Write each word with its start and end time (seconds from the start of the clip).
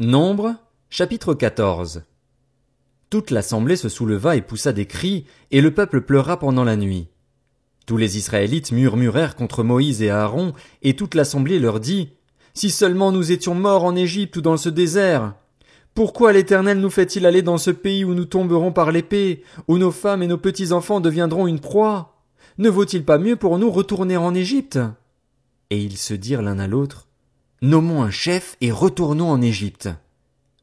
Nombre, 0.00 0.54
chapitre 0.90 1.34
14. 1.34 2.04
Toute 3.10 3.32
l'assemblée 3.32 3.74
se 3.74 3.88
souleva 3.88 4.36
et 4.36 4.42
poussa 4.42 4.72
des 4.72 4.86
cris, 4.86 5.24
et 5.50 5.60
le 5.60 5.74
peuple 5.74 6.02
pleura 6.02 6.38
pendant 6.38 6.62
la 6.62 6.76
nuit. 6.76 7.08
Tous 7.84 7.96
les 7.96 8.16
Israélites 8.16 8.70
murmurèrent 8.70 9.34
contre 9.34 9.64
Moïse 9.64 10.00
et 10.00 10.10
Aaron, 10.10 10.54
et 10.82 10.94
toute 10.94 11.16
l'assemblée 11.16 11.58
leur 11.58 11.80
dit, 11.80 12.10
Si 12.54 12.70
seulement 12.70 13.10
nous 13.10 13.32
étions 13.32 13.56
morts 13.56 13.82
en 13.82 13.96
Égypte 13.96 14.36
ou 14.36 14.40
dans 14.40 14.56
ce 14.56 14.68
désert! 14.68 15.34
Pourquoi 15.94 16.32
l'Éternel 16.32 16.78
nous 16.78 16.90
fait-il 16.90 17.26
aller 17.26 17.42
dans 17.42 17.58
ce 17.58 17.72
pays 17.72 18.04
où 18.04 18.14
nous 18.14 18.24
tomberons 18.24 18.70
par 18.70 18.92
l'épée, 18.92 19.42
où 19.66 19.78
nos 19.78 19.90
femmes 19.90 20.22
et 20.22 20.28
nos 20.28 20.38
petits 20.38 20.70
enfants 20.70 21.00
deviendront 21.00 21.48
une 21.48 21.58
proie? 21.58 22.22
Ne 22.58 22.68
vaut-il 22.68 23.04
pas 23.04 23.18
mieux 23.18 23.34
pour 23.34 23.58
nous 23.58 23.72
retourner 23.72 24.16
en 24.16 24.32
Égypte? 24.32 24.78
Et 25.70 25.82
ils 25.82 25.98
se 25.98 26.14
dirent 26.14 26.42
l'un 26.42 26.60
à 26.60 26.68
l'autre, 26.68 27.07
Nommons 27.60 28.04
un 28.04 28.10
chef 28.10 28.56
et 28.60 28.70
retournons 28.70 29.30
en 29.30 29.42
Égypte. 29.42 29.88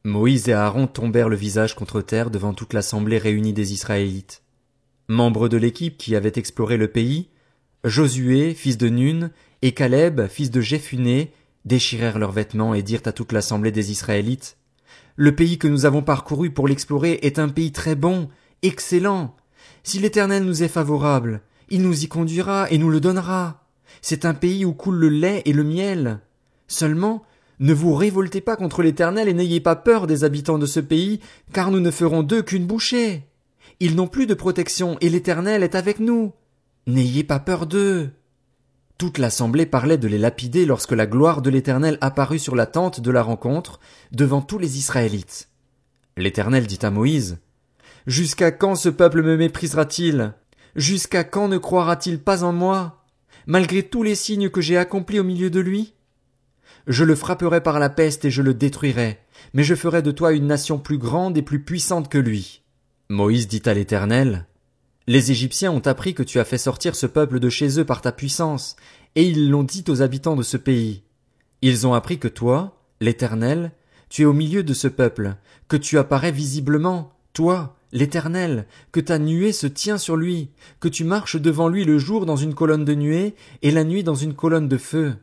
Moïse 0.02 0.48
et 0.48 0.54
Aaron 0.54 0.86
tombèrent 0.86 1.28
le 1.28 1.36
visage 1.36 1.74
contre 1.74 2.00
terre 2.00 2.30
devant 2.30 2.54
toute 2.54 2.72
l'assemblée 2.72 3.18
réunie 3.18 3.52
des 3.52 3.74
Israélites. 3.74 4.42
Membres 5.06 5.50
de 5.50 5.58
l'équipe 5.58 5.98
qui 5.98 6.16
avait 6.16 6.32
exploré 6.36 6.78
le 6.78 6.88
pays, 6.88 7.28
Josué, 7.84 8.54
fils 8.54 8.78
de 8.78 8.88
Nun, 8.88 9.30
et 9.60 9.72
Caleb, 9.72 10.26
fils 10.26 10.50
de 10.50 10.62
Jéphuné, 10.62 11.32
déchirèrent 11.66 12.18
leurs 12.18 12.32
vêtements 12.32 12.72
et 12.72 12.82
dirent 12.82 13.02
à 13.04 13.12
toute 13.12 13.32
l'assemblée 13.32 13.72
des 13.72 13.90
Israélites, 13.90 14.56
Le 15.16 15.34
pays 15.34 15.58
que 15.58 15.68
nous 15.68 15.84
avons 15.84 16.00
parcouru 16.00 16.50
pour 16.50 16.66
l'explorer 16.66 17.18
est 17.20 17.38
un 17.38 17.50
pays 17.50 17.72
très 17.72 17.94
bon, 17.94 18.30
excellent. 18.62 19.36
Si 19.82 19.98
l'Éternel 19.98 20.44
nous 20.44 20.62
est 20.62 20.68
favorable, 20.68 21.42
il 21.68 21.82
nous 21.82 22.04
y 22.04 22.08
conduira 22.08 22.70
et 22.70 22.78
nous 22.78 22.88
le 22.88 23.00
donnera. 23.00 23.66
C'est 24.00 24.24
un 24.24 24.34
pays 24.34 24.64
où 24.64 24.72
coule 24.72 24.96
le 24.96 25.10
lait 25.10 25.42
et 25.44 25.52
le 25.52 25.62
miel. 25.62 26.20
Seulement, 26.68 27.22
ne 27.58 27.72
vous 27.72 27.94
révoltez 27.94 28.40
pas 28.40 28.56
contre 28.56 28.82
l'Éternel 28.82 29.28
et 29.28 29.34
n'ayez 29.34 29.60
pas 29.60 29.76
peur 29.76 30.06
des 30.06 30.24
habitants 30.24 30.58
de 30.58 30.66
ce 30.66 30.80
pays, 30.80 31.20
car 31.52 31.70
nous 31.70 31.80
ne 31.80 31.90
ferons 31.90 32.22
d'eux 32.22 32.42
qu'une 32.42 32.66
bouchée. 32.66 33.26
Ils 33.80 33.96
n'ont 33.96 34.08
plus 34.08 34.26
de 34.26 34.34
protection 34.34 34.96
et 35.00 35.08
l'Éternel 35.08 35.62
est 35.62 35.74
avec 35.74 35.98
nous. 35.98 36.32
N'ayez 36.86 37.24
pas 37.24 37.40
peur 37.40 37.66
d'eux. 37.66 38.10
Toute 38.98 39.18
l'assemblée 39.18 39.66
parlait 39.66 39.98
de 39.98 40.08
les 40.08 40.18
lapider 40.18 40.64
lorsque 40.64 40.92
la 40.92 41.06
gloire 41.06 41.42
de 41.42 41.50
l'Éternel 41.50 41.98
apparut 42.00 42.38
sur 42.38 42.56
la 42.56 42.66
tente 42.66 43.00
de 43.00 43.10
la 43.10 43.22
rencontre, 43.22 43.80
devant 44.12 44.40
tous 44.40 44.58
les 44.58 44.78
Israélites. 44.78 45.50
L'Éternel 46.16 46.66
dit 46.66 46.78
à 46.82 46.90
Moïse, 46.90 47.38
Jusqu'à 48.06 48.52
quand 48.52 48.74
ce 48.74 48.88
peuple 48.88 49.22
me 49.22 49.36
méprisera-t-il? 49.36 50.32
Jusqu'à 50.76 51.24
quand 51.24 51.48
ne 51.48 51.58
croira-t-il 51.58 52.20
pas 52.20 52.44
en 52.44 52.52
moi? 52.52 53.04
Malgré 53.46 53.82
tous 53.82 54.02
les 54.02 54.14
signes 54.14 54.48
que 54.48 54.60
j'ai 54.60 54.78
accomplis 54.78 55.20
au 55.20 55.24
milieu 55.24 55.50
de 55.50 55.60
lui? 55.60 55.95
Je 56.86 57.04
le 57.04 57.14
frapperai 57.14 57.62
par 57.62 57.78
la 57.78 57.88
peste 57.88 58.24
et 58.24 58.30
je 58.30 58.42
le 58.42 58.54
détruirai, 58.54 59.18
mais 59.54 59.64
je 59.64 59.74
ferai 59.74 60.02
de 60.02 60.10
toi 60.10 60.32
une 60.32 60.46
nation 60.46 60.78
plus 60.78 60.98
grande 60.98 61.36
et 61.36 61.42
plus 61.42 61.62
puissante 61.62 62.08
que 62.08 62.18
lui. 62.18 62.62
Moïse 63.08 63.48
dit 63.48 63.62
à 63.66 63.74
l'Éternel, 63.74 64.46
Les 65.06 65.30
Égyptiens 65.30 65.72
ont 65.72 65.86
appris 65.86 66.14
que 66.14 66.22
tu 66.22 66.38
as 66.40 66.44
fait 66.44 66.58
sortir 66.58 66.94
ce 66.94 67.06
peuple 67.06 67.40
de 67.40 67.48
chez 67.48 67.78
eux 67.78 67.84
par 67.84 68.00
ta 68.00 68.12
puissance, 68.12 68.76
et 69.14 69.24
ils 69.24 69.50
l'ont 69.50 69.62
dit 69.62 69.84
aux 69.88 70.02
habitants 70.02 70.36
de 70.36 70.42
ce 70.42 70.56
pays. 70.56 71.02
Ils 71.62 71.86
ont 71.86 71.94
appris 71.94 72.18
que 72.18 72.28
toi, 72.28 72.82
l'Éternel, 73.00 73.72
tu 74.08 74.22
es 74.22 74.26
au 74.26 74.32
milieu 74.32 74.62
de 74.62 74.74
ce 74.74 74.88
peuple, 74.88 75.36
que 75.68 75.76
tu 75.76 75.98
apparais 75.98 76.32
visiblement, 76.32 77.12
toi, 77.32 77.76
l'Éternel, 77.92 78.66
que 78.92 79.00
ta 79.00 79.18
nuée 79.18 79.52
se 79.52 79.66
tient 79.66 79.98
sur 79.98 80.16
lui, 80.16 80.50
que 80.80 80.88
tu 80.88 81.04
marches 81.04 81.36
devant 81.36 81.68
lui 81.68 81.84
le 81.84 81.98
jour 81.98 82.26
dans 82.26 82.36
une 82.36 82.54
colonne 82.54 82.84
de 82.84 82.94
nuée, 82.94 83.34
et 83.62 83.70
la 83.70 83.84
nuit 83.84 84.04
dans 84.04 84.14
une 84.14 84.34
colonne 84.34 84.68
de 84.68 84.78
feu. 84.78 85.16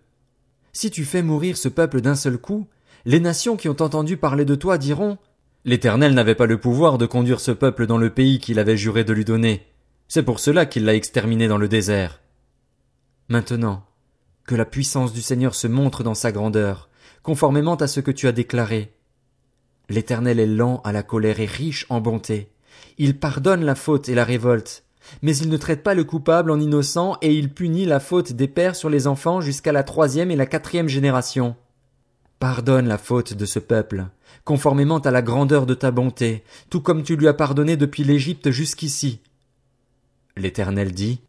Si 0.74 0.90
tu 0.90 1.06
fais 1.06 1.22
mourir 1.22 1.56
ce 1.56 1.70
peuple 1.70 2.02
d'un 2.02 2.16
seul 2.16 2.38
coup, 2.40 2.68
les 3.06 3.20
nations 3.20 3.56
qui 3.58 3.70
ont 3.70 3.82
entendu 3.82 4.18
parler 4.18 4.44
de 4.44 4.56
toi 4.56 4.80
diront 4.80 5.18
L'Éternel 5.66 6.14
n'avait 6.14 6.36
pas 6.36 6.48
le 6.48 6.60
pouvoir 6.60 6.98
de 6.98 7.06
conduire 7.06 7.40
ce 7.40 7.52
peuple 7.52 7.86
dans 7.86 8.00
le 8.00 8.10
pays 8.10 8.40
qu'il 8.40 8.60
avait 8.60 8.76
juré 8.76 9.04
de 9.04 9.14
lui 9.14 9.24
donner. 9.24 9.66
C'est 10.08 10.24
pour 10.24 10.40
cela 10.40 10.66
qu'il 10.66 10.84
l'a 10.84 10.96
exterminé 10.96 11.48
dans 11.48 11.60
le 11.60 11.70
désert. 11.70 12.22
Maintenant, 13.30 13.86
que 14.46 14.56
la 14.56 14.66
puissance 14.66 15.14
du 15.14 15.22
Seigneur 15.22 15.56
se 15.56 15.68
montre 15.68 16.04
dans 16.04 16.16
sa 16.16 16.32
grandeur, 16.32 16.90
conformément 17.22 17.76
à 17.76 17.88
ce 17.88 18.00
que 18.00 18.12
tu 18.12 18.28
as 18.28 18.34
déclaré. 18.34 18.94
L'Éternel 19.90 20.40
est 20.40 20.48
lent 20.48 20.82
à 20.84 20.92
la 20.92 21.04
colère 21.04 21.40
et 21.40 21.46
riche 21.46 21.86
en 21.90 22.02
bonté. 22.02 22.52
Il 22.98 23.18
pardonne 23.20 23.64
la 23.64 23.76
faute 23.76 24.10
et 24.10 24.16
la 24.16 24.26
révolte, 24.26 24.84
mais 25.22 25.36
il 25.36 25.50
ne 25.50 25.58
traite 25.58 25.84
pas 25.84 25.94
le 25.94 26.04
coupable 26.04 26.52
en 26.52 26.60
innocent 26.60 27.18
et 27.22 27.34
il 27.34 27.54
punit 27.54 27.86
la 27.86 28.00
faute 28.00 28.34
des 28.34 28.48
pères 28.48 28.76
sur 28.76 28.90
les 28.90 29.08
enfants 29.08 29.42
jusqu'à 29.42 29.72
la 29.72 29.84
troisième 29.84 30.32
et 30.32 30.36
la 30.36 30.46
quatrième 30.46 30.88
génération. 30.88 31.56
Pardonne 32.40 32.88
la 32.88 32.98
faute 32.98 33.34
de 33.34 33.46
ce 33.46 33.60
peuple, 33.60 34.06
conformément 34.44 35.00
à 35.00 35.12
la 35.12 35.22
grandeur 35.22 35.66
de 35.66 35.74
ta 35.74 35.92
bonté, 35.92 36.44
tout 36.70 36.82
comme 36.82 37.04
tu 37.04 37.16
lui 37.16 37.28
as 37.28 37.34
pardonné 37.34 37.78
depuis 37.78 38.04
l'Égypte 38.04 38.52
jusqu'ici. 38.52 39.22
L'Éternel 40.36 40.92
dit, 40.92 41.22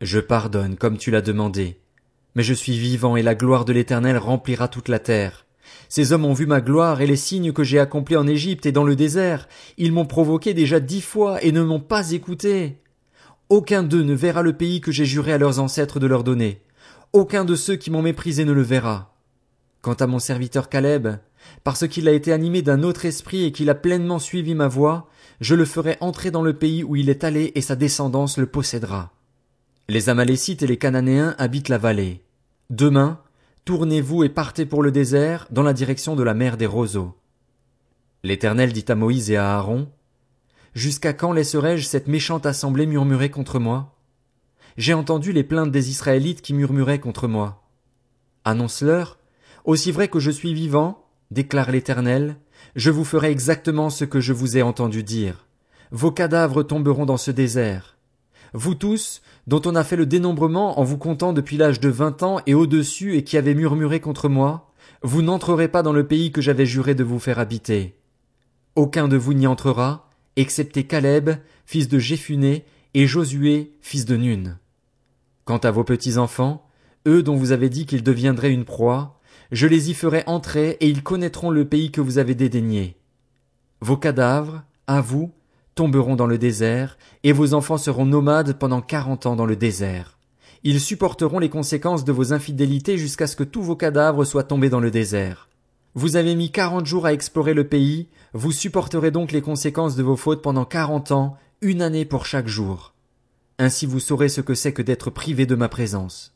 Je 0.00 0.20
pardonne 0.20 0.76
comme 0.76 0.98
tu 0.98 1.10
l'as 1.10 1.22
demandé, 1.22 1.80
mais 2.34 2.42
je 2.42 2.54
suis 2.54 2.78
vivant 2.78 3.16
et 3.16 3.22
la 3.22 3.34
gloire 3.34 3.64
de 3.64 3.72
l'Éternel 3.72 4.18
remplira 4.18 4.68
toute 4.68 4.88
la 4.88 4.98
terre. 4.98 5.46
Ces 5.88 6.12
hommes 6.12 6.24
ont 6.24 6.32
vu 6.32 6.46
ma 6.46 6.60
gloire 6.60 7.00
et 7.00 7.06
les 7.06 7.16
signes 7.16 7.52
que 7.52 7.64
j'ai 7.64 7.78
accomplis 7.78 8.16
en 8.16 8.26
Égypte 8.26 8.66
et 8.66 8.72
dans 8.72 8.84
le 8.84 8.96
désert. 8.96 9.48
Ils 9.76 9.92
m'ont 9.92 10.06
provoqué 10.06 10.54
déjà 10.54 10.80
dix 10.80 11.00
fois 11.00 11.42
et 11.42 11.52
ne 11.52 11.62
m'ont 11.62 11.80
pas 11.80 12.12
écouté. 12.12 12.78
Aucun 13.48 13.82
d'eux 13.82 14.02
ne 14.02 14.14
verra 14.14 14.42
le 14.42 14.52
pays 14.52 14.80
que 14.80 14.92
j'ai 14.92 15.06
juré 15.06 15.32
à 15.32 15.38
leurs 15.38 15.58
ancêtres 15.58 16.00
de 16.00 16.06
leur 16.06 16.24
donner. 16.24 16.60
Aucun 17.12 17.44
de 17.44 17.54
ceux 17.54 17.76
qui 17.76 17.90
m'ont 17.90 18.02
méprisé 18.02 18.44
ne 18.44 18.52
le 18.52 18.62
verra. 18.62 19.14
Quant 19.80 19.94
à 19.94 20.06
mon 20.06 20.18
serviteur 20.18 20.68
Caleb, 20.68 21.08
parce 21.64 21.88
qu'il 21.88 22.08
a 22.08 22.12
été 22.12 22.32
animé 22.32 22.62
d'un 22.62 22.82
autre 22.82 23.06
esprit 23.06 23.44
et 23.44 23.52
qu'il 23.52 23.70
a 23.70 23.74
pleinement 23.74 24.18
suivi 24.18 24.54
ma 24.54 24.68
voie, 24.68 25.08
je 25.40 25.54
le 25.54 25.64
ferai 25.64 25.96
entrer 26.00 26.30
dans 26.30 26.42
le 26.42 26.52
pays 26.52 26.84
où 26.84 26.96
il 26.96 27.08
est 27.08 27.24
allé 27.24 27.52
et 27.54 27.60
sa 27.60 27.76
descendance 27.76 28.38
le 28.38 28.46
possédera. 28.46 29.12
Les 29.88 30.08
Amalécites 30.10 30.62
et 30.62 30.66
les 30.66 30.76
Cananéens 30.76 31.34
habitent 31.38 31.70
la 31.70 31.78
vallée. 31.78 32.22
Demain, 32.68 33.20
Tournez-vous 33.68 34.24
et 34.24 34.30
partez 34.30 34.64
pour 34.64 34.82
le 34.82 34.90
désert, 34.90 35.46
dans 35.50 35.62
la 35.62 35.74
direction 35.74 36.16
de 36.16 36.22
la 36.22 36.32
mer 36.32 36.56
des 36.56 36.64
roseaux. 36.64 37.18
L'Éternel 38.24 38.72
dit 38.72 38.86
à 38.88 38.94
Moïse 38.94 39.30
et 39.30 39.36
à 39.36 39.56
Aaron, 39.56 39.90
Jusqu'à 40.72 41.12
quand 41.12 41.32
laisserai-je 41.32 41.84
cette 41.84 42.08
méchante 42.08 42.46
assemblée 42.46 42.86
murmurer 42.86 43.28
contre 43.28 43.58
moi? 43.58 43.94
J'ai 44.78 44.94
entendu 44.94 45.32
les 45.32 45.44
plaintes 45.44 45.70
des 45.70 45.90
Israélites 45.90 46.40
qui 46.40 46.54
murmuraient 46.54 46.98
contre 46.98 47.28
moi. 47.28 47.62
Annonce-leur, 48.46 49.18
aussi 49.66 49.92
vrai 49.92 50.08
que 50.08 50.18
je 50.18 50.30
suis 50.30 50.54
vivant, 50.54 51.04
déclare 51.30 51.70
l'Éternel, 51.70 52.38
je 52.74 52.90
vous 52.90 53.04
ferai 53.04 53.30
exactement 53.30 53.90
ce 53.90 54.06
que 54.06 54.18
je 54.18 54.32
vous 54.32 54.56
ai 54.56 54.62
entendu 54.62 55.02
dire. 55.02 55.46
Vos 55.90 56.10
cadavres 56.10 56.62
tomberont 56.62 57.04
dans 57.04 57.18
ce 57.18 57.30
désert. 57.30 57.97
Vous 58.54 58.74
tous, 58.74 59.22
dont 59.46 59.62
on 59.64 59.74
a 59.74 59.84
fait 59.84 59.96
le 59.96 60.06
dénombrement 60.06 60.80
en 60.80 60.84
vous 60.84 60.98
comptant 60.98 61.32
depuis 61.32 61.56
l'âge 61.56 61.80
de 61.80 61.88
vingt 61.88 62.22
ans 62.22 62.40
et 62.46 62.54
au-dessus 62.54 63.16
et 63.16 63.24
qui 63.24 63.36
avez 63.36 63.54
murmuré 63.54 64.00
contre 64.00 64.28
moi, 64.28 64.70
vous 65.02 65.22
n'entrerez 65.22 65.68
pas 65.68 65.82
dans 65.82 65.92
le 65.92 66.06
pays 66.06 66.32
que 66.32 66.40
j'avais 66.40 66.66
juré 66.66 66.94
de 66.94 67.04
vous 67.04 67.18
faire 67.18 67.38
habiter. 67.38 67.96
Aucun 68.74 69.08
de 69.08 69.16
vous 69.16 69.34
n'y 69.34 69.46
entrera, 69.46 70.10
excepté 70.36 70.84
Caleb, 70.84 71.30
fils 71.66 71.88
de 71.88 71.98
Jéphuné, 71.98 72.64
et 72.94 73.06
Josué, 73.06 73.72
fils 73.80 74.06
de 74.06 74.16
Nun. 74.16 74.58
Quant 75.44 75.58
à 75.58 75.70
vos 75.70 75.84
petits 75.84 76.18
enfants, 76.18 76.66
eux 77.06 77.22
dont 77.22 77.36
vous 77.36 77.52
avez 77.52 77.68
dit 77.68 77.86
qu'ils 77.86 78.02
deviendraient 78.02 78.52
une 78.52 78.64
proie, 78.64 79.20
je 79.52 79.66
les 79.66 79.90
y 79.90 79.94
ferai 79.94 80.24
entrer 80.26 80.76
et 80.80 80.88
ils 80.88 81.02
connaîtront 81.02 81.50
le 81.50 81.66
pays 81.66 81.90
que 81.90 82.00
vous 82.00 82.18
avez 82.18 82.34
dédaigné. 82.34 82.96
Vos 83.80 83.96
cadavres, 83.96 84.62
à 84.86 85.00
vous, 85.00 85.32
tomberont 85.78 86.16
dans 86.16 86.26
le 86.26 86.38
désert, 86.38 86.98
et 87.22 87.30
vos 87.30 87.54
enfants 87.54 87.78
seront 87.78 88.04
nomades 88.04 88.58
pendant 88.58 88.80
quarante 88.80 89.26
ans 89.26 89.36
dans 89.36 89.46
le 89.46 89.54
désert. 89.54 90.18
Ils 90.64 90.80
supporteront 90.80 91.38
les 91.38 91.50
conséquences 91.50 92.04
de 92.04 92.10
vos 92.10 92.32
infidélités 92.32 92.98
jusqu'à 92.98 93.28
ce 93.28 93.36
que 93.36 93.44
tous 93.44 93.62
vos 93.62 93.76
cadavres 93.76 94.24
soient 94.24 94.42
tombés 94.42 94.70
dans 94.70 94.80
le 94.80 94.90
désert. 94.90 95.48
Vous 95.94 96.16
avez 96.16 96.34
mis 96.34 96.50
quarante 96.50 96.84
jours 96.84 97.06
à 97.06 97.12
explorer 97.12 97.54
le 97.54 97.68
pays, 97.68 98.08
vous 98.32 98.50
supporterez 98.50 99.12
donc 99.12 99.30
les 99.30 99.40
conséquences 99.40 99.94
de 99.94 100.02
vos 100.02 100.16
fautes 100.16 100.42
pendant 100.42 100.64
quarante 100.64 101.12
ans, 101.12 101.36
une 101.60 101.80
année 101.80 102.04
pour 102.04 102.26
chaque 102.26 102.48
jour. 102.48 102.92
Ainsi 103.60 103.86
vous 103.86 104.00
saurez 104.00 104.28
ce 104.28 104.40
que 104.40 104.54
c'est 104.54 104.72
que 104.72 104.82
d'être 104.82 105.10
privé 105.10 105.46
de 105.46 105.54
ma 105.54 105.68
présence. 105.68 106.34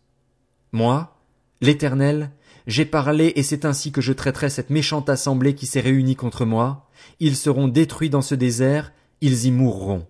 Moi, 0.71 1.17
l'Éternel, 1.61 2.31
j'ai 2.69 2.85
parlé 2.85 3.33
et 3.35 3.43
c'est 3.43 3.65
ainsi 3.65 3.91
que 3.91 4.03
je 4.03 4.13
traiterai 4.13 4.51
cette 4.51 4.71
méchante 4.71 5.09
assemblée 5.09 5.57
qui 5.57 5.67
s'est 5.67 5.81
réunie 5.81 6.15
contre 6.15 6.45
moi. 6.45 6.89
Ils 7.19 7.35
seront 7.35 7.67
détruits 7.67 8.09
dans 8.09 8.23
ce 8.23 8.37
désert, 8.37 8.93
ils 9.23 9.47
y 9.47 9.53
mourront. 9.53 10.05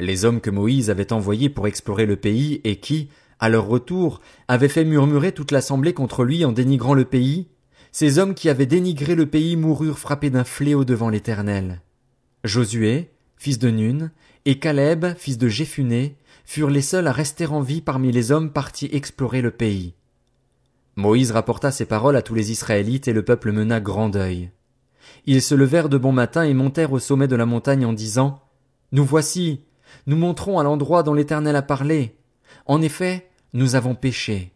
Les 0.00 0.24
hommes 0.24 0.40
que 0.40 0.50
Moïse 0.50 0.90
avait 0.90 1.12
envoyés 1.12 1.48
pour 1.48 1.68
explorer 1.68 2.06
le 2.06 2.16
pays 2.16 2.60
et 2.64 2.76
qui, 2.76 3.08
à 3.38 3.48
leur 3.48 3.66
retour, 3.66 4.20
avaient 4.48 4.68
fait 4.68 4.84
murmurer 4.84 5.30
toute 5.30 5.52
l'assemblée 5.52 5.94
contre 5.94 6.24
lui 6.24 6.44
en 6.44 6.50
dénigrant 6.50 6.94
le 6.94 7.04
pays, 7.04 7.46
ces 7.92 8.18
hommes 8.18 8.34
qui 8.34 8.48
avaient 8.48 8.66
dénigré 8.66 9.14
le 9.14 9.26
pays 9.26 9.56
moururent 9.56 10.00
frappés 10.00 10.30
d'un 10.30 10.42
fléau 10.42 10.84
devant 10.84 11.08
l'Éternel. 11.08 11.80
Josué, 12.42 13.12
fils 13.36 13.60
de 13.60 13.70
Nun, 13.70 14.10
et 14.44 14.58
Caleb, 14.58 15.06
fils 15.16 15.38
de 15.38 15.46
Jéphuné, 15.46 16.16
furent 16.44 16.70
les 16.70 16.82
seuls 16.82 17.06
à 17.06 17.12
rester 17.12 17.46
en 17.46 17.60
vie 17.60 17.80
parmi 17.80 18.10
les 18.10 18.32
hommes 18.32 18.50
partis 18.50 18.88
explorer 18.92 19.40
le 19.40 19.52
pays. 19.52 19.94
Moïse 20.96 21.30
rapporta 21.30 21.70
ces 21.70 21.86
paroles 21.86 22.16
à 22.16 22.22
tous 22.22 22.34
les 22.34 22.50
Israélites 22.50 23.06
et 23.06 23.12
le 23.12 23.24
peuple 23.24 23.52
mena 23.52 23.80
grand 23.80 24.08
deuil. 24.08 24.50
Ils 25.26 25.42
se 25.42 25.54
levèrent 25.54 25.88
de 25.88 25.98
bon 25.98 26.12
matin 26.12 26.44
et 26.44 26.54
montèrent 26.54 26.92
au 26.92 26.98
sommet 26.98 27.28
de 27.28 27.36
la 27.36 27.46
montagne 27.46 27.86
en 27.86 27.92
disant, 27.92 28.42
Nous 28.92 29.04
voici, 29.04 29.60
nous 30.06 30.16
monterons 30.16 30.58
à 30.58 30.62
l'endroit 30.62 31.02
dont 31.02 31.14
l'Éternel 31.14 31.56
a 31.56 31.62
parlé. 31.62 32.16
En 32.66 32.82
effet, 32.82 33.28
nous 33.52 33.74
avons 33.74 33.94
péché. 33.94 34.52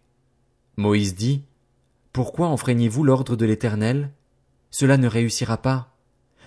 Moïse 0.77 1.15
dit, 1.15 1.45
Pourquoi 2.13 2.49
enfreignez-vous 2.49 3.05
l'ordre 3.05 3.37
de 3.37 3.47
l'Éternel? 3.47 4.11
Cela 4.71 4.97
ne 4.97 5.09
réussira 5.09 5.57
pas. 5.59 5.95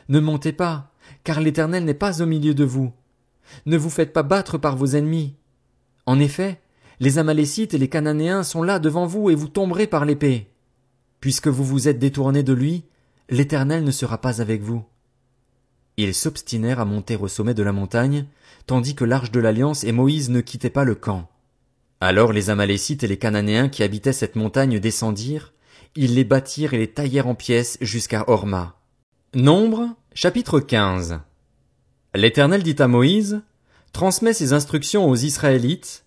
Ne 0.10 0.20
montez 0.20 0.54
pas, 0.54 0.92
car 1.24 1.42
l'Éternel 1.42 1.86
n'est 1.86 1.94
pas 1.94 2.22
au 2.22 2.26
milieu 2.26 2.54
de 2.54 2.64
vous. 2.64 2.94
Ne 3.66 3.78
vous 3.78 3.90
faites 3.90 4.14
pas 4.14 4.24
battre 4.24 4.58
par 4.58 4.76
vos 4.76 4.88
ennemis. 4.88 5.36
En 6.06 6.20
effet, 6.20 6.62
les 7.00 7.18
Amalécites 7.18 7.74
et 7.74 7.78
les 7.78 7.90
Cananéens 7.90 8.44
sont 8.44 8.64
là 8.64 8.80
devant 8.80 9.06
vous 9.06 9.30
et 9.30 9.36
vous 9.36 9.48
tomberez 9.48 9.88
par 9.88 10.06
l'épée. 10.06 10.52
Puisque 11.20 11.48
vous 11.48 11.64
vous 11.64 11.88
êtes 11.88 12.00
détournés 12.00 12.44
de 12.44 12.54
lui, 12.54 12.84
l'Éternel 13.32 13.86
ne 13.86 13.92
sera 13.92 14.20
pas 14.20 14.42
avec 14.42 14.62
vous. 14.62 14.84
Ils 15.96 16.14
s'obstinèrent 16.14 16.82
à 16.82 16.86
monter 16.86 17.16
au 17.16 17.30
sommet 17.30 17.54
de 17.54 17.64
la 17.64 17.72
montagne, 17.72 18.26
tandis 18.68 18.94
que 18.94 19.06
l'arche 19.06 19.32
de 19.32 19.40
l'Alliance 19.40 19.86
et 19.86 19.94
Moïse 19.94 20.30
ne 20.30 20.42
quittaient 20.42 20.70
pas 20.70 20.84
le 20.84 20.96
camp. 20.96 21.30
Alors 22.02 22.34
les 22.34 22.50
Amalécites 22.50 23.04
et 23.04 23.08
les 23.08 23.18
Cananéens 23.18 23.70
qui 23.70 23.84
habitaient 23.84 24.12
cette 24.12 24.36
montagne 24.36 24.80
descendirent, 24.80 25.54
ils 25.96 26.16
les 26.16 26.26
bâtirent 26.26 26.74
et 26.74 26.78
les 26.78 26.92
taillèrent 26.92 27.28
en 27.28 27.36
pièces 27.36 27.78
jusqu'à 27.80 28.26
Horma. 28.28 28.76
Nombre, 29.34 29.96
chapitre 30.14 30.60
15. 30.60 31.20
L'Éternel 32.14 32.64
dit 32.64 32.76
à 32.80 32.90
Moïse, 32.90 33.42
Transmets 33.94 34.34
ces 34.34 34.52
instructions 34.52 35.08
aux 35.08 35.16
Israélites, 35.16 36.04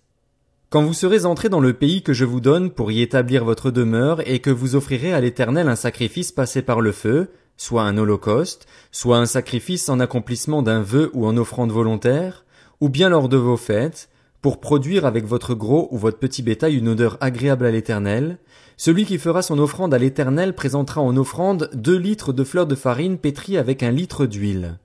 quand 0.75 0.83
vous 0.83 0.93
serez 0.93 1.23
entrés 1.23 1.47
dans 1.47 1.61
le 1.61 1.71
pays 1.71 2.03
que 2.03 2.11
je 2.11 2.25
vous 2.25 2.41
donne 2.41 2.69
pour 2.69 2.91
y 2.91 3.01
établir 3.01 3.45
votre 3.45 3.71
demeure 3.71 4.19
et 4.27 4.39
que 4.39 4.49
vous 4.49 4.75
offrirez 4.75 5.13
à 5.13 5.21
l'Éternel 5.21 5.69
un 5.69 5.77
sacrifice 5.77 6.33
passé 6.33 6.61
par 6.61 6.81
le 6.81 6.91
feu, 6.91 7.29
soit 7.55 7.83
un 7.83 7.97
holocauste, 7.97 8.67
soit 8.91 9.17
un 9.19 9.25
sacrifice 9.25 9.87
en 9.87 10.01
accomplissement 10.01 10.63
d'un 10.63 10.81
vœu 10.81 11.11
ou 11.13 11.27
en 11.27 11.37
offrande 11.37 11.71
volontaire, 11.71 12.43
ou 12.81 12.89
bien 12.89 13.07
lors 13.07 13.29
de 13.29 13.37
vos 13.37 13.55
fêtes, 13.55 14.09
pour 14.41 14.59
produire 14.59 15.05
avec 15.05 15.23
votre 15.23 15.55
gros 15.55 15.87
ou 15.91 15.97
votre 15.97 16.19
petit 16.19 16.43
bétail 16.43 16.75
une 16.75 16.89
odeur 16.89 17.17
agréable 17.21 17.65
à 17.65 17.71
l'Éternel, 17.71 18.37
celui 18.75 19.05
qui 19.05 19.17
fera 19.17 19.41
son 19.41 19.59
offrande 19.59 19.93
à 19.93 19.97
l'Éternel 19.97 20.53
présentera 20.55 20.99
en 20.99 21.15
offrande 21.15 21.69
deux 21.73 21.97
litres 21.97 22.33
de 22.33 22.43
fleurs 22.43 22.67
de 22.67 22.75
farine 22.75 23.17
pétries 23.17 23.57
avec 23.57 23.81
un 23.81 23.91
litre 23.91 24.25
d'huile. 24.25 24.77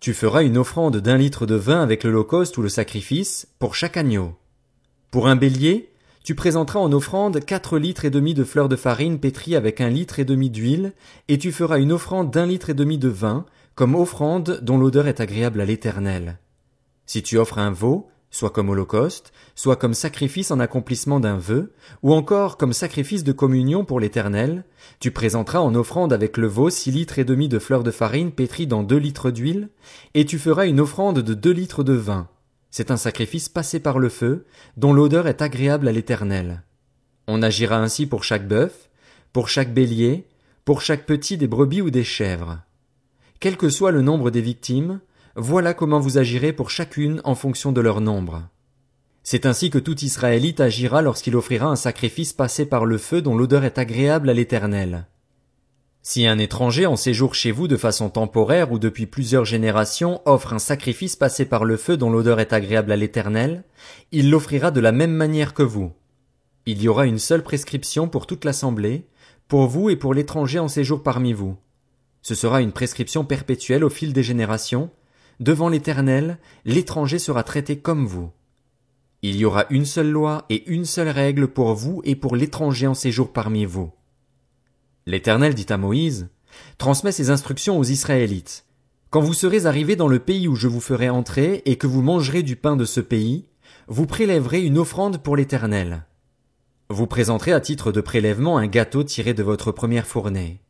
Tu 0.00 0.14
feras 0.14 0.44
une 0.44 0.56
offrande 0.56 0.98
d'un 0.98 1.16
litre 1.16 1.46
de 1.46 1.56
vin 1.56 1.82
avec 1.82 2.04
l'holocauste 2.04 2.56
ou 2.58 2.62
le 2.62 2.68
sacrifice 2.68 3.48
pour 3.58 3.74
chaque 3.74 3.96
agneau. 3.96 4.36
Pour 5.10 5.26
un 5.26 5.34
bélier, 5.34 5.90
tu 6.22 6.36
présenteras 6.36 6.78
en 6.78 6.92
offrande 6.92 7.44
quatre 7.44 7.78
litres 7.78 8.04
et 8.04 8.10
demi 8.10 8.32
de 8.32 8.44
fleurs 8.44 8.68
de 8.68 8.76
farine 8.76 9.18
pétries 9.18 9.56
avec 9.56 9.80
un 9.80 9.88
litre 9.88 10.20
et 10.20 10.24
demi 10.24 10.50
d'huile, 10.50 10.92
et 11.26 11.36
tu 11.36 11.50
feras 11.50 11.80
une 11.80 11.90
offrande 11.90 12.30
d'un 12.30 12.46
litre 12.46 12.70
et 12.70 12.74
demi 12.74 12.96
de 12.96 13.08
vin, 13.08 13.44
comme 13.74 13.96
offrande 13.96 14.60
dont 14.62 14.78
l'odeur 14.78 15.08
est 15.08 15.20
agréable 15.20 15.60
à 15.60 15.64
l'Éternel. 15.64 16.38
Si 17.06 17.24
tu 17.24 17.38
offres 17.38 17.58
un 17.58 17.72
veau, 17.72 18.08
soit 18.30 18.50
comme 18.50 18.68
holocauste, 18.68 19.32
soit 19.56 19.74
comme 19.74 19.94
sacrifice 19.94 20.52
en 20.52 20.60
accomplissement 20.60 21.18
d'un 21.18 21.38
vœu, 21.38 21.72
ou 22.04 22.12
encore 22.14 22.56
comme 22.56 22.72
sacrifice 22.72 23.24
de 23.24 23.32
communion 23.32 23.84
pour 23.84 23.98
l'Éternel, 23.98 24.62
tu 25.00 25.10
présenteras 25.10 25.58
en 25.58 25.74
offrande 25.74 26.12
avec 26.12 26.36
le 26.36 26.46
veau 26.46 26.70
six 26.70 26.92
litres 26.92 27.18
et 27.18 27.24
demi 27.24 27.48
de 27.48 27.58
fleurs 27.58 27.82
de 27.82 27.90
farine 27.90 28.30
pétries 28.30 28.68
dans 28.68 28.84
deux 28.84 28.98
litres 28.98 29.32
d'huile, 29.32 29.70
et 30.14 30.24
tu 30.24 30.38
feras 30.38 30.66
une 30.66 30.78
offrande 30.78 31.18
de 31.18 31.34
deux 31.34 31.50
litres 31.50 31.82
de 31.82 31.94
vin. 31.94 32.28
C'est 32.70 32.90
un 32.90 32.96
sacrifice 32.96 33.48
passé 33.48 33.80
par 33.80 33.98
le 33.98 34.08
feu, 34.08 34.46
dont 34.76 34.92
l'odeur 34.92 35.26
est 35.26 35.42
agréable 35.42 35.88
à 35.88 35.92
l'Éternel. 35.92 36.62
On 37.26 37.42
agira 37.42 37.78
ainsi 37.78 38.06
pour 38.06 38.24
chaque 38.24 38.46
bœuf, 38.46 38.90
pour 39.32 39.48
chaque 39.48 39.74
bélier, 39.74 40.26
pour 40.64 40.80
chaque 40.80 41.06
petit 41.06 41.36
des 41.36 41.48
brebis 41.48 41.82
ou 41.82 41.90
des 41.90 42.04
chèvres. 42.04 42.60
Quel 43.40 43.56
que 43.56 43.70
soit 43.70 43.92
le 43.92 44.02
nombre 44.02 44.30
des 44.30 44.40
victimes, 44.40 45.00
voilà 45.34 45.74
comment 45.74 46.00
vous 46.00 46.18
agirez 46.18 46.52
pour 46.52 46.70
chacune 46.70 47.20
en 47.24 47.34
fonction 47.34 47.72
de 47.72 47.80
leur 47.80 48.00
nombre. 48.00 48.48
C'est 49.22 49.46
ainsi 49.46 49.70
que 49.70 49.78
tout 49.78 49.98
Israélite 50.04 50.60
agira 50.60 51.02
lorsqu'il 51.02 51.36
offrira 51.36 51.66
un 51.66 51.76
sacrifice 51.76 52.32
passé 52.32 52.66
par 52.66 52.84
le 52.84 52.98
feu 52.98 53.22
dont 53.22 53.36
l'odeur 53.36 53.64
est 53.64 53.78
agréable 53.78 54.30
à 54.30 54.34
l'Éternel. 54.34 55.06
Si 56.02 56.26
un 56.26 56.38
étranger 56.38 56.86
en 56.86 56.96
séjour 56.96 57.34
chez 57.34 57.50
vous 57.50 57.68
de 57.68 57.76
façon 57.76 58.08
temporaire 58.08 58.72
ou 58.72 58.78
depuis 58.78 59.06
plusieurs 59.06 59.44
générations 59.44 60.22
offre 60.24 60.54
un 60.54 60.58
sacrifice 60.58 61.14
passé 61.14 61.44
par 61.44 61.64
le 61.64 61.76
feu 61.76 61.98
dont 61.98 62.10
l'odeur 62.10 62.40
est 62.40 62.54
agréable 62.54 62.90
à 62.90 62.96
l'Éternel, 62.96 63.64
il 64.10 64.30
l'offrira 64.30 64.70
de 64.70 64.80
la 64.80 64.92
même 64.92 65.12
manière 65.12 65.52
que 65.52 65.62
vous. 65.62 65.92
Il 66.64 66.80
y 66.82 66.88
aura 66.88 67.04
une 67.06 67.18
seule 67.18 67.42
prescription 67.42 68.08
pour 68.08 68.26
toute 68.26 68.46
l'assemblée, 68.46 69.04
pour 69.46 69.66
vous 69.66 69.90
et 69.90 69.96
pour 69.96 70.14
l'étranger 70.14 70.58
en 70.58 70.68
séjour 70.68 71.02
parmi 71.02 71.34
vous. 71.34 71.56
Ce 72.22 72.34
sera 72.34 72.62
une 72.62 72.72
prescription 72.72 73.24
perpétuelle 73.24 73.84
au 73.84 73.90
fil 73.90 74.14
des 74.14 74.22
générations. 74.22 74.90
Devant 75.38 75.68
l'Éternel, 75.68 76.38
l'étranger 76.64 77.18
sera 77.18 77.42
traité 77.42 77.78
comme 77.78 78.06
vous. 78.06 78.30
Il 79.22 79.36
y 79.36 79.44
aura 79.44 79.66
une 79.68 79.84
seule 79.84 80.10
loi 80.10 80.46
et 80.48 80.66
une 80.70 80.86
seule 80.86 81.08
règle 81.08 81.48
pour 81.48 81.74
vous 81.74 82.00
et 82.04 82.16
pour 82.16 82.36
l'étranger 82.36 82.86
en 82.86 82.94
séjour 82.94 83.32
parmi 83.32 83.66
vous. 83.66 83.90
L'Éternel 85.06 85.54
dit 85.54 85.66
à 85.70 85.76
Moïse, 85.76 86.28
Transmets 86.78 87.12
ces 87.12 87.30
instructions 87.30 87.78
aux 87.78 87.84
Israélites. 87.84 88.64
Quand 89.10 89.20
vous 89.20 89.34
serez 89.34 89.66
arrivés 89.66 89.96
dans 89.96 90.08
le 90.08 90.18
pays 90.18 90.46
où 90.46 90.54
je 90.54 90.68
vous 90.68 90.80
ferai 90.80 91.08
entrer 91.08 91.62
et 91.64 91.76
que 91.76 91.86
vous 91.86 92.02
mangerez 92.02 92.42
du 92.42 92.56
pain 92.56 92.76
de 92.76 92.84
ce 92.84 93.00
pays, 93.00 93.46
vous 93.88 94.06
prélèverez 94.06 94.62
une 94.62 94.78
offrande 94.78 95.18
pour 95.18 95.36
l'Éternel. 95.36 96.04
Vous 96.88 97.06
présenterez 97.06 97.52
à 97.52 97.60
titre 97.60 97.92
de 97.92 98.00
prélèvement 98.00 98.58
un 98.58 98.66
gâteau 98.66 99.02
tiré 99.02 99.34
de 99.34 99.42
votre 99.42 99.72
première 99.72 100.06
fournée. 100.06 100.60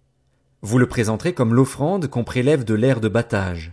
Vous 0.62 0.78
le 0.78 0.86
présenterez 0.86 1.32
comme 1.32 1.54
l'offrande 1.54 2.08
qu'on 2.08 2.24
prélève 2.24 2.64
de 2.64 2.74
l'air 2.74 3.00
de 3.00 3.08
battage. 3.08 3.72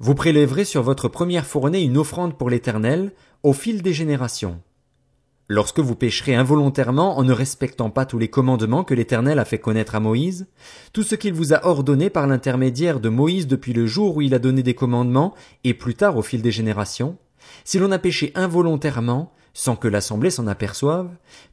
Vous 0.00 0.14
prélèverez 0.14 0.64
sur 0.64 0.82
votre 0.82 1.08
première 1.08 1.46
fournée 1.46 1.82
une 1.82 1.98
offrande 1.98 2.36
pour 2.36 2.50
l'Éternel 2.50 3.12
au 3.42 3.52
fil 3.52 3.82
des 3.82 3.92
générations. 3.92 4.60
Lorsque 5.48 5.80
vous 5.80 5.94
pécherez 5.94 6.34
involontairement 6.34 7.18
en 7.18 7.22
ne 7.22 7.32
respectant 7.32 7.90
pas 7.90 8.06
tous 8.06 8.18
les 8.18 8.28
commandements 8.28 8.82
que 8.82 8.94
l'Éternel 8.94 9.38
a 9.38 9.44
fait 9.44 9.58
connaître 9.58 9.94
à 9.94 10.00
Moïse, 10.00 10.46
tout 10.94 11.02
ce 11.02 11.14
qu'il 11.16 11.34
vous 11.34 11.52
a 11.52 11.66
ordonné 11.66 12.08
par 12.08 12.26
l'intermédiaire 12.26 12.98
de 12.98 13.10
Moïse 13.10 13.46
depuis 13.46 13.74
le 13.74 13.86
jour 13.86 14.16
où 14.16 14.22
il 14.22 14.34
a 14.34 14.38
donné 14.38 14.62
des 14.62 14.72
commandements, 14.72 15.34
et 15.62 15.74
plus 15.74 15.94
tard 15.94 16.16
au 16.16 16.22
fil 16.22 16.40
des 16.40 16.50
générations, 16.50 17.18
si 17.64 17.78
l'on 17.78 17.92
a 17.92 17.98
péché 17.98 18.32
involontairement, 18.34 19.32
sans 19.52 19.76
que 19.76 19.86
l'assemblée 19.86 20.30
s'en 20.30 20.46
aperçoive, 20.46 21.10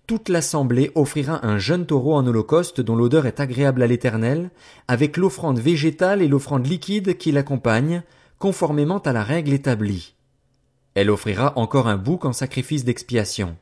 toute 0.07 0.29
l'assemblée 0.29 0.91
offrira 0.95 1.45
un 1.45 1.57
jeune 1.57 1.85
taureau 1.85 2.15
en 2.15 2.25
holocauste 2.25 2.79
dont 2.79 2.95
l'odeur 2.95 3.25
est 3.25 3.41
agréable 3.41 3.83
à 3.83 3.87
l'Éternel, 3.87 4.51
avec 4.87 5.17
l'offrande 5.17 5.59
végétale 5.59 6.21
et 6.21 6.29
l'offrande 6.29 6.65
liquide 6.65 7.17
qui 7.17 7.33
l'accompagne, 7.33 8.03
conformément 8.39 8.99
à 8.99 9.11
la 9.11 9.23
règle 9.23 9.51
établie. 9.51 10.15
Elle 10.93 11.09
offrira 11.09 11.51
encore 11.57 11.89
un 11.89 11.97
bouc 11.97 12.23
en 12.23 12.33
sacrifice 12.33 12.85
d'expiation. 12.85 13.57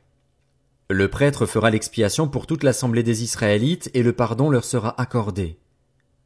Le 0.92 1.06
prêtre 1.06 1.46
fera 1.46 1.70
l'expiation 1.70 2.26
pour 2.26 2.48
toute 2.48 2.64
l'assemblée 2.64 3.04
des 3.04 3.22
Israélites 3.22 3.92
et 3.94 4.02
le 4.02 4.12
pardon 4.12 4.50
leur 4.50 4.64
sera 4.64 5.00
accordé. 5.00 5.56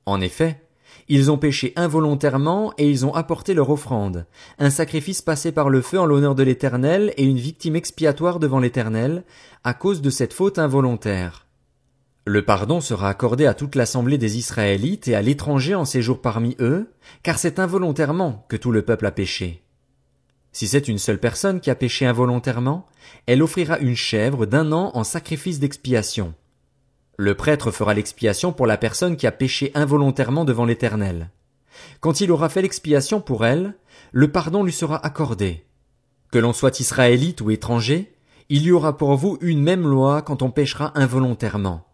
En 0.06 0.22
effet, 0.22 0.62
ils 1.06 1.30
ont 1.30 1.36
péché 1.36 1.74
involontairement 1.76 2.72
et 2.78 2.88
ils 2.88 3.04
ont 3.04 3.12
apporté 3.12 3.52
leur 3.52 3.68
offrande, 3.68 4.24
un 4.58 4.70
sacrifice 4.70 5.20
passé 5.20 5.52
par 5.52 5.68
le 5.68 5.82
feu 5.82 6.00
en 6.00 6.06
l'honneur 6.06 6.34
de 6.34 6.42
l'Éternel 6.42 7.12
et 7.18 7.24
une 7.24 7.36
victime 7.36 7.76
expiatoire 7.76 8.38
devant 8.38 8.58
l'Éternel, 8.58 9.24
à 9.64 9.74
cause 9.74 10.00
de 10.00 10.08
cette 10.08 10.32
faute 10.32 10.58
involontaire. 10.58 11.46
Le 12.24 12.42
pardon 12.42 12.80
sera 12.80 13.10
accordé 13.10 13.44
à 13.44 13.52
toute 13.52 13.74
l'assemblée 13.74 14.16
des 14.16 14.38
Israélites 14.38 15.08
et 15.08 15.14
à 15.14 15.20
l'étranger 15.20 15.74
en 15.74 15.84
séjour 15.84 16.22
parmi 16.22 16.56
eux, 16.58 16.90
car 17.22 17.38
c'est 17.38 17.58
involontairement 17.58 18.46
que 18.48 18.56
tout 18.56 18.72
le 18.72 18.80
peuple 18.80 19.04
a 19.04 19.10
péché. 19.10 19.63
Si 20.54 20.68
c'est 20.68 20.86
une 20.86 20.98
seule 20.98 21.18
personne 21.18 21.60
qui 21.60 21.68
a 21.68 21.74
péché 21.74 22.06
involontairement, 22.06 22.86
elle 23.26 23.42
offrira 23.42 23.80
une 23.80 23.96
chèvre 23.96 24.46
d'un 24.46 24.70
an 24.70 24.92
en 24.94 25.02
sacrifice 25.02 25.58
d'expiation. 25.58 26.32
Le 27.16 27.34
prêtre 27.34 27.72
fera 27.72 27.92
l'expiation 27.92 28.52
pour 28.52 28.68
la 28.68 28.76
personne 28.76 29.16
qui 29.16 29.26
a 29.26 29.32
péché 29.32 29.72
involontairement 29.74 30.44
devant 30.44 30.64
l'Éternel. 30.64 31.30
Quand 31.98 32.20
il 32.20 32.30
aura 32.30 32.48
fait 32.48 32.62
l'expiation 32.62 33.20
pour 33.20 33.44
elle, 33.44 33.74
le 34.12 34.30
pardon 34.30 34.62
lui 34.62 34.72
sera 34.72 35.04
accordé. 35.04 35.64
Que 36.30 36.38
l'on 36.38 36.52
soit 36.52 36.78
israélite 36.78 37.40
ou 37.40 37.50
étranger, 37.50 38.14
il 38.48 38.62
y 38.62 38.70
aura 38.70 38.96
pour 38.96 39.16
vous 39.16 39.38
une 39.40 39.60
même 39.60 39.88
loi 39.88 40.22
quand 40.22 40.40
on 40.42 40.52
péchera 40.52 40.92
involontairement. 40.94 41.84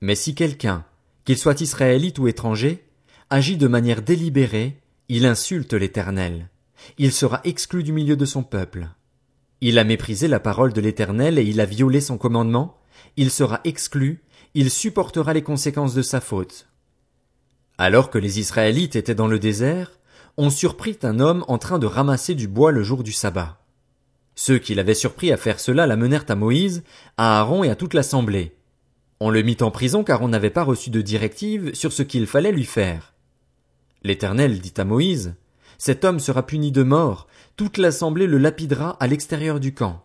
Mais 0.00 0.14
si 0.14 0.34
quelqu'un, 0.34 0.86
qu'il 1.26 1.36
soit 1.36 1.60
israélite 1.60 2.18
ou 2.18 2.28
étranger, 2.28 2.82
agit 3.28 3.58
de 3.58 3.68
manière 3.68 4.00
délibérée, 4.00 4.80
il 5.10 5.26
insulte 5.26 5.74
l'Éternel 5.74 6.48
il 6.98 7.12
sera 7.12 7.40
exclu 7.44 7.82
du 7.82 7.92
milieu 7.92 8.16
de 8.16 8.24
son 8.24 8.42
peuple. 8.42 8.88
Il 9.60 9.78
a 9.78 9.84
méprisé 9.84 10.28
la 10.28 10.40
parole 10.40 10.72
de 10.72 10.80
l'Éternel 10.80 11.38
et 11.38 11.44
il 11.44 11.60
a 11.60 11.66
violé 11.66 12.00
son 12.00 12.18
commandement, 12.18 12.78
il 13.16 13.30
sera 13.30 13.60
exclu, 13.64 14.22
il 14.54 14.70
supportera 14.70 15.32
les 15.32 15.42
conséquences 15.42 15.94
de 15.94 16.02
sa 16.02 16.20
faute. 16.20 16.68
Alors 17.78 18.10
que 18.10 18.18
les 18.18 18.40
Israélites 18.40 18.96
étaient 18.96 19.14
dans 19.14 19.26
le 19.26 19.38
désert, 19.38 19.98
on 20.36 20.50
surprit 20.50 20.98
un 21.02 21.20
homme 21.20 21.44
en 21.48 21.58
train 21.58 21.78
de 21.78 21.86
ramasser 21.86 22.34
du 22.34 22.48
bois 22.48 22.72
le 22.72 22.82
jour 22.82 23.02
du 23.02 23.12
sabbat. 23.12 23.58
Ceux 24.34 24.58
qui 24.58 24.74
l'avaient 24.74 24.94
surpris 24.94 25.32
à 25.32 25.36
faire 25.36 25.60
cela 25.60 25.86
l'amenèrent 25.86 26.24
à 26.28 26.34
Moïse, 26.34 26.82
à 27.16 27.40
Aaron 27.40 27.64
et 27.64 27.70
à 27.70 27.76
toute 27.76 27.94
l'assemblée. 27.94 28.56
On 29.20 29.28
le 29.28 29.42
mit 29.42 29.58
en 29.60 29.70
prison 29.70 30.02
car 30.02 30.22
on 30.22 30.28
n'avait 30.28 30.48
pas 30.48 30.62
reçu 30.62 30.88
de 30.88 31.02
directive 31.02 31.74
sur 31.74 31.92
ce 31.92 32.02
qu'il 32.02 32.26
fallait 32.26 32.52
lui 32.52 32.64
faire. 32.64 33.12
L'Éternel 34.02 34.60
dit 34.60 34.72
à 34.78 34.84
Moïse, 34.84 35.34
Cet 35.80 36.04
homme 36.04 36.20
sera 36.20 36.44
puni 36.44 36.72
de 36.72 36.82
mort, 36.82 37.26
toute 37.56 37.78
l'assemblée 37.78 38.26
le 38.26 38.36
lapidera 38.36 38.98
à 39.00 39.06
l'extérieur 39.06 39.60
du 39.60 39.72
camp. 39.72 40.04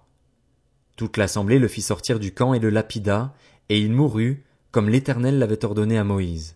Toute 0.95 1.17
l'assemblée 1.17 1.59
le 1.59 1.67
fit 1.67 1.81
sortir 1.81 2.17
du 2.17 2.33
camp 2.33 2.53
et 2.53 2.59
le 2.59 2.69
lapida, 2.69 3.33
et 3.67 3.77
il 3.77 3.91
mourut, 3.91 4.45
comme 4.71 4.87
l'Éternel 4.87 5.37
l'avait 5.37 5.65
ordonné 5.65 5.97
à 5.97 6.05
Moïse. 6.05 6.55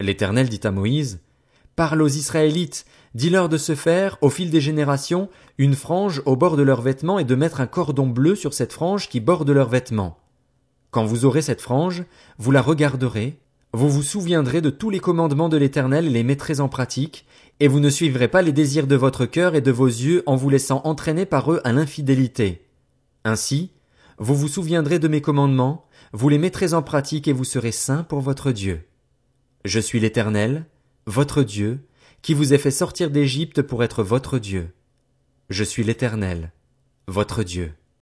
L'Éternel 0.00 0.48
dit 0.48 0.58
à 0.64 0.72
Moïse, 0.72 1.20
Parle 1.76 2.02
aux 2.02 2.08
Israélites, 2.08 2.84
dis-leur 3.14 3.48
de 3.48 3.58
se 3.58 3.76
faire, 3.76 4.18
au 4.22 4.28
fil 4.28 4.50
des 4.50 4.60
générations, 4.60 5.28
une 5.56 5.76
frange 5.76 6.20
au 6.26 6.34
bord 6.34 6.56
de 6.56 6.64
leurs 6.64 6.82
vêtements 6.82 7.20
et 7.20 7.24
de 7.24 7.36
mettre 7.36 7.60
un 7.60 7.68
cordon 7.68 8.08
bleu 8.08 8.34
sur 8.34 8.54
cette 8.54 8.72
frange 8.72 9.08
qui 9.08 9.20
borde 9.20 9.50
leurs 9.50 9.68
vêtements. 9.68 10.18
Quand 10.90 11.04
vous 11.04 11.26
aurez 11.26 11.42
cette 11.42 11.60
frange, 11.60 12.02
vous 12.38 12.50
la 12.50 12.60
regarderez, 12.60 13.38
vous 13.72 13.90
vous 13.90 14.02
souviendrez 14.02 14.62
de 14.62 14.70
tous 14.70 14.90
les 14.90 15.00
commandements 15.00 15.48
de 15.48 15.58
l'Éternel 15.58 16.06
et 16.06 16.10
les 16.10 16.24
mettrez 16.24 16.58
en 16.58 16.68
pratique, 16.68 17.25
et 17.60 17.68
vous 17.68 17.80
ne 17.80 17.90
suivrez 17.90 18.28
pas 18.28 18.42
les 18.42 18.52
désirs 18.52 18.86
de 18.86 18.96
votre 18.96 19.26
cœur 19.26 19.54
et 19.54 19.60
de 19.60 19.70
vos 19.70 19.86
yeux 19.86 20.22
en 20.26 20.36
vous 20.36 20.50
laissant 20.50 20.82
entraîner 20.84 21.26
par 21.26 21.52
eux 21.52 21.60
à 21.64 21.72
l'infidélité. 21.72 22.66
Ainsi, 23.24 23.70
vous 24.18 24.34
vous 24.34 24.48
souviendrez 24.48 24.98
de 24.98 25.08
mes 25.08 25.20
commandements, 25.20 25.86
vous 26.12 26.28
les 26.28 26.38
mettrez 26.38 26.74
en 26.74 26.82
pratique 26.82 27.28
et 27.28 27.32
vous 27.32 27.44
serez 27.44 27.72
saints 27.72 28.02
pour 28.02 28.20
votre 28.20 28.52
Dieu. 28.52 28.82
Je 29.64 29.80
suis 29.80 30.00
l'Éternel, 30.00 30.66
votre 31.06 31.42
Dieu, 31.42 31.80
qui 32.22 32.34
vous 32.34 32.52
ai 32.54 32.58
fait 32.58 32.70
sortir 32.70 33.10
d'Égypte 33.10 33.62
pour 33.62 33.84
être 33.84 34.02
votre 34.02 34.38
Dieu. 34.38 34.68
Je 35.50 35.64
suis 35.64 35.84
l'Éternel, 35.84 36.52
votre 37.06 37.42
Dieu. 37.42 37.72